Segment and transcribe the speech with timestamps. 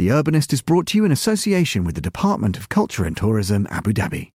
[0.00, 3.66] The Urbanist is brought to you in association with the Department of Culture and Tourism,
[3.68, 4.30] Abu Dhabi.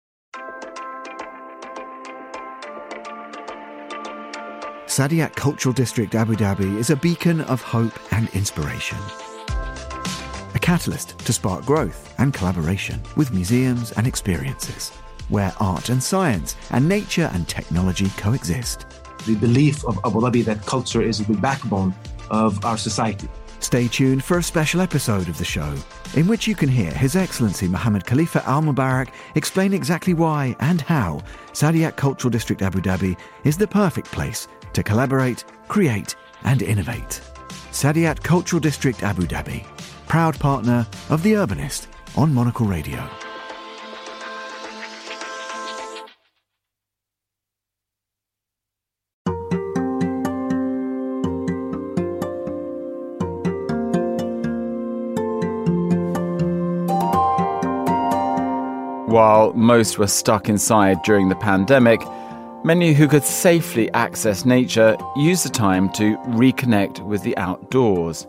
[4.86, 8.98] Saadiyat Cultural District Abu Dhabi is a beacon of hope and inspiration.
[10.56, 14.90] A catalyst to spark growth and collaboration with museums and experiences,
[15.28, 18.84] where art and science and nature and technology coexist.
[19.26, 21.94] The belief of Abu Dhabi that culture is the backbone
[22.32, 23.28] of our society.
[23.62, 25.72] Stay tuned for a special episode of the show,
[26.16, 30.80] in which you can hear His Excellency Mohammed Khalifa Al Mubarak explain exactly why and
[30.80, 31.22] how
[31.52, 37.20] Saadiyat Cultural District Abu Dhabi is the perfect place to collaborate, create, and innovate.
[37.70, 39.64] Saadiyat Cultural District Abu Dhabi,
[40.08, 41.86] proud partner of The Urbanist
[42.16, 43.08] on Monocle Radio.
[59.12, 62.00] While most were stuck inside during the pandemic,
[62.64, 68.26] many who could safely access nature used the time to reconnect with the outdoors.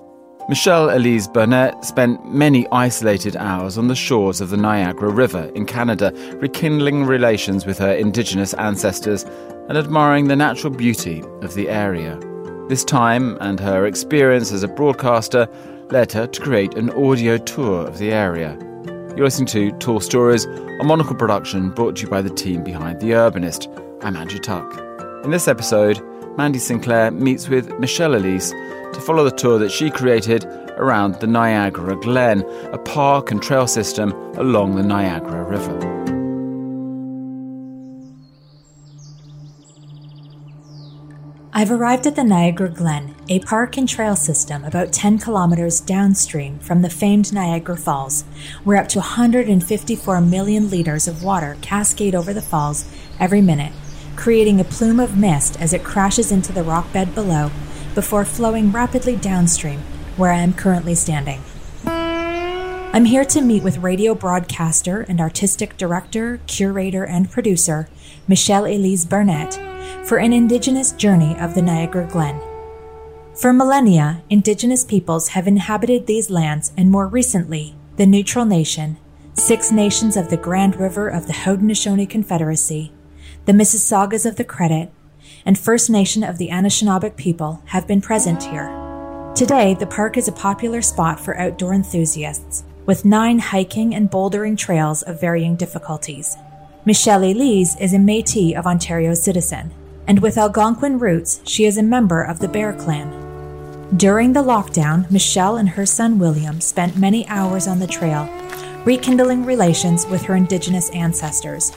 [0.49, 6.11] Michele-Elise Burnett spent many isolated hours on the shores of the Niagara River in Canada,
[6.41, 9.23] rekindling relations with her Indigenous ancestors
[9.69, 12.19] and admiring the natural beauty of the area.
[12.67, 15.47] This time and her experience as a broadcaster
[15.91, 18.59] led her to create an audio tour of the area.
[19.15, 22.99] You're listening to Tall Stories, a monocle production brought to you by the team behind
[22.99, 23.67] The Urbanist.
[24.03, 24.75] I'm Andrew Tuck.
[25.23, 26.01] In this episode,
[26.35, 30.45] Mandy Sinclair meets with Michele-Elise to follow the tour that she created
[30.77, 32.41] around the Niagara Glen,
[32.73, 36.02] a park and trail system along the Niagara River.
[41.55, 46.57] I've arrived at the Niagara Glen, a park and trail system about 10 kilometers downstream
[46.57, 48.23] from the famed Niagara Falls,
[48.63, 53.71] where up to 154 million liters of water cascade over the falls every minute,
[54.15, 57.51] creating a plume of mist as it crashes into the rock bed below
[57.93, 59.81] before flowing rapidly downstream,
[60.17, 61.43] where I am currently standing.
[61.85, 67.89] I'm here to meet with radio broadcaster and artistic director, curator, and producer
[68.27, 69.72] Michele-Elise Burnett
[70.05, 72.39] for an Indigenous journey of the Niagara Glen.
[73.35, 78.97] For millennia, Indigenous peoples have inhabited these lands, and more recently, the Neutral Nation,
[79.33, 82.91] Six Nations of the Grand River of the Haudenosaunee Confederacy,
[83.45, 84.91] the Mississaugas of the Credit,
[85.45, 88.69] and First Nation of the Anishinaabeg people have been present here.
[89.35, 94.55] Today, the park is a popular spot for outdoor enthusiasts, with nine hiking and bouldering
[94.55, 96.37] trails of varying difficulties.
[96.85, 99.71] Michele-Elise is a Metis of Ontario citizen,
[100.05, 103.87] and with Algonquin roots, she is a member of the Bear Clan.
[103.95, 108.27] During the lockdown, Michele and her son William spent many hours on the trail,
[108.83, 111.71] rekindling relations with her Indigenous ancestors.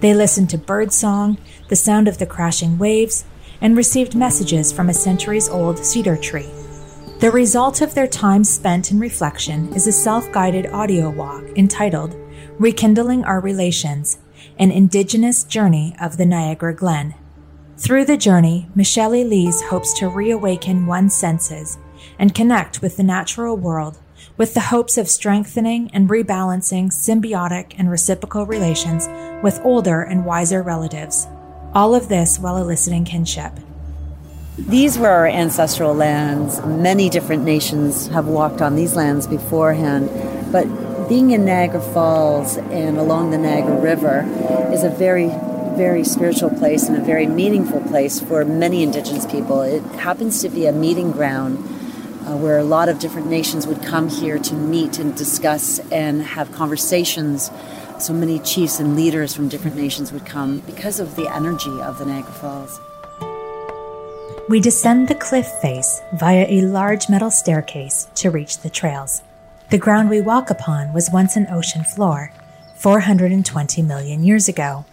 [0.00, 3.24] They listened to birdsong, the sound of the crashing waves,
[3.60, 6.50] and received messages from a centuries old cedar tree.
[7.20, 12.16] The result of their time spent in reflection is a self guided audio walk entitled
[12.58, 14.18] Rekindling Our Relations
[14.58, 17.14] An Indigenous Journey of the Niagara Glen.
[17.78, 21.78] Through the journey, Michele-Elise hopes to reawaken one's senses
[22.18, 23.98] and connect with the natural world
[24.36, 29.08] with the hopes of strengthening and rebalancing symbiotic and reciprocal relations
[29.42, 31.26] with older and wiser relatives.
[31.74, 33.52] All of this while eliciting kinship.
[34.56, 36.64] These were our ancestral lands.
[36.64, 40.08] Many different nations have walked on these lands beforehand,
[40.52, 44.20] but being in Niagara Falls and along the Niagara River
[44.72, 45.26] is a very
[45.74, 49.60] very spiritual place and a very meaningful place for many Indigenous people.
[49.62, 53.82] It happens to be a meeting ground uh, where a lot of different nations would
[53.82, 57.50] come here to meet and discuss and have conversations.
[57.98, 61.98] So many chiefs and leaders from different nations would come because of the energy of
[61.98, 62.80] the Niagara Falls.
[64.46, 69.22] We descend the cliff face via a large metal staircase to reach the trails.
[69.70, 72.30] The ground we walk upon was once an ocean floor,
[72.76, 74.84] 420 million years ago.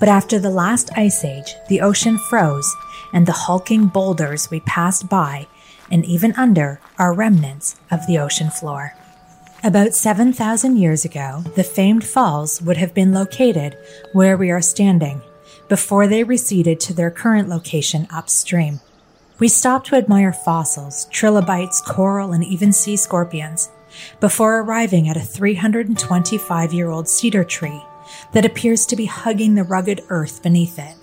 [0.00, 2.68] But after the last ice age, the ocean froze,
[3.12, 5.46] and the hulking boulders we passed by
[5.92, 8.94] and even under are remnants of the ocean floor.
[9.62, 13.76] About 7,000 years ago, the famed falls would have been located
[14.12, 15.22] where we are standing
[15.68, 18.80] before they receded to their current location upstream.
[19.38, 23.70] We stop to admire fossils, trilobites, coral, and even sea scorpions
[24.18, 27.84] before arriving at a 325 year old cedar tree
[28.32, 30.96] that appears to be hugging the rugged earth beneath it.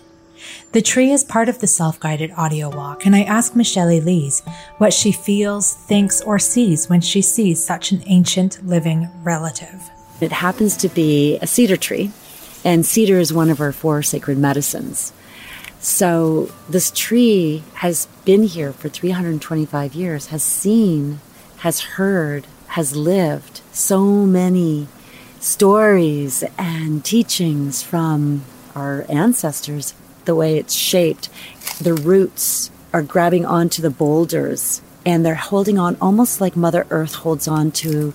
[0.73, 4.41] The tree is part of the self guided audio walk, and I ask Michele-Elise
[4.79, 9.89] what she feels, thinks, or sees when she sees such an ancient living relative.
[10.19, 12.11] It happens to be a cedar tree,
[12.65, 15.13] and cedar is one of our four sacred medicines.
[15.85, 21.19] So this tree has been here for 325 years, has seen,
[21.57, 24.87] has heard, has lived so many
[25.39, 29.93] stories and teachings from our ancestors,
[30.25, 31.29] the way it's shaped.
[31.79, 37.13] The roots are grabbing onto the boulders and they're holding on almost like Mother Earth
[37.13, 38.11] holds on to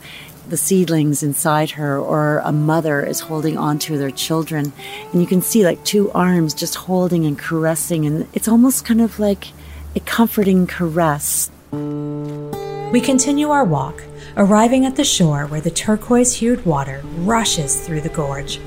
[0.50, 4.72] the seedlings inside her, or a mother is holding on to their children.
[5.12, 9.00] And you can see like two arms just holding and caressing, and it's almost kind
[9.00, 9.48] of like
[9.96, 11.50] a comforting caress.
[11.72, 14.02] We continue our walk,
[14.36, 18.60] arriving at the shore where the turquoise hued water rushes through the gorge.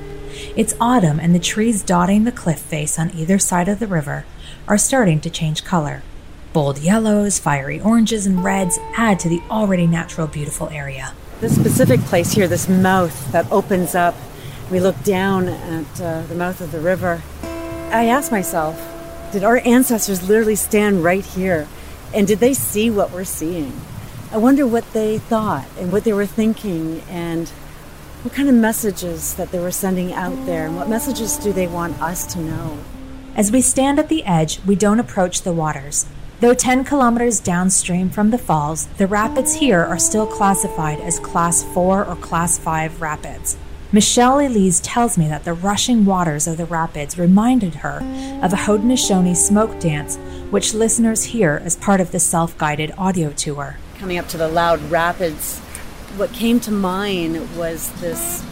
[0.56, 4.24] It's autumn, and the trees dotting the cliff face on either side of the river
[4.66, 6.02] are starting to change color.
[6.52, 11.12] Bold yellows, fiery oranges, and reds add to the already natural beautiful area.
[11.40, 14.14] This specific place here, this mouth that opens up,
[14.70, 17.22] we look down at uh, the mouth of the river.
[17.42, 18.80] I ask myself,
[19.32, 21.66] did our ancestors literally stand right here?
[22.14, 23.80] And did they see what we're seeing?
[24.30, 27.48] I wonder what they thought and what they were thinking and
[28.22, 31.66] what kind of messages that they were sending out there and what messages do they
[31.66, 32.78] want us to know?
[33.34, 36.06] As we stand at the edge, we don't approach the waters.
[36.44, 41.64] Though 10 kilometers downstream from the falls, the rapids here are still classified as Class
[41.72, 43.56] 4 or Class 5 rapids.
[43.92, 47.96] Michele-Elise tells me that the rushing waters of the rapids reminded her
[48.42, 50.18] of a Haudenosaunee smoke dance,
[50.50, 53.78] which listeners hear as part of the self guided audio tour.
[53.96, 55.60] Coming up to the loud rapids,
[56.18, 58.44] what came to mind was this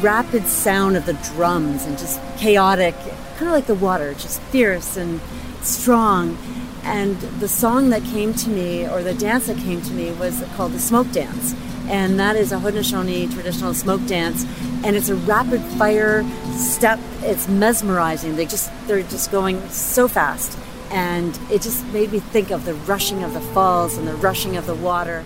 [0.00, 2.94] rapid sound of the drums and just chaotic,
[3.38, 5.20] kind of like the water, just fierce and
[5.62, 6.38] strong.
[6.82, 10.42] And the song that came to me, or the dance that came to me, was
[10.56, 11.54] called the Smoke Dance.
[11.88, 14.44] And that is a Haudenosaunee traditional smoke dance.
[14.84, 17.00] And it's a rapid fire step.
[17.22, 18.36] It's mesmerizing.
[18.36, 20.56] They just they're just going so fast.
[20.90, 24.56] And it just made me think of the rushing of the falls and the rushing
[24.56, 25.24] of the water.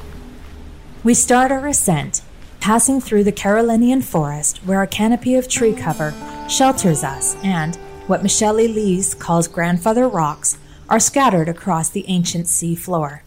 [1.02, 2.22] We start our ascent,
[2.60, 6.14] passing through the Carolinian forest where a canopy of tree cover
[6.48, 7.76] shelters us and,
[8.06, 10.58] what Michele-Elise calls grandfather rocks,
[10.88, 13.22] are scattered across the ancient sea floor.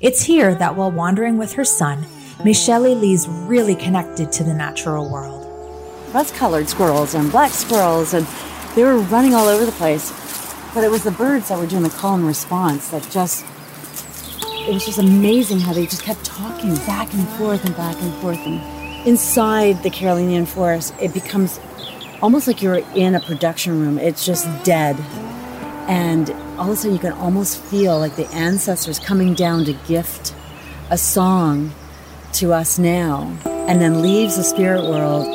[0.00, 2.06] It's here that while wandering with her son,
[2.44, 5.46] Michele-Elise really connected to the natural world.
[6.12, 8.26] Rust colored squirrels and black squirrels, and
[8.74, 10.10] they were running all over the place.
[10.74, 13.44] But it was the birds that were doing the call and response that just,
[14.66, 18.12] it was just amazing how they just kept talking back and forth and back and
[18.22, 18.38] forth.
[18.38, 21.60] And inside the Carolinian forest, it becomes
[22.22, 23.98] almost like you're in a production room.
[23.98, 24.96] It's just dead
[25.88, 29.72] and all of a sudden, you can almost feel like the ancestors coming down to
[29.86, 30.34] gift
[30.90, 31.72] a song
[32.34, 35.26] to us now, and then leaves the spirit world.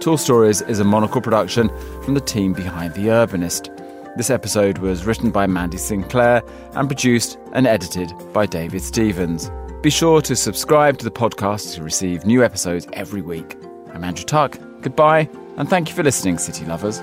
[0.00, 1.68] Tall Stories is a monocle production
[2.02, 3.70] from the team behind The Urbanist.
[4.16, 6.42] This episode was written by Mandy Sinclair
[6.74, 9.48] and produced and edited by David Stevens.
[9.82, 13.56] Be sure to subscribe to the podcast to receive new episodes every week.
[13.92, 14.56] I'm Andrew Tuck.
[14.80, 17.00] Goodbye, and thank you for listening, City Lovers.